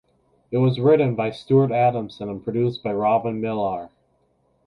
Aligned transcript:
It 0.49 0.57
was 0.57 0.79
written 0.79 1.13
by 1.13 1.29
Stuart 1.29 1.71
Adamson 1.71 2.27
and 2.27 2.43
produced 2.43 2.81
by 2.81 2.91
Robin 2.91 3.39
Millar. 3.39 3.89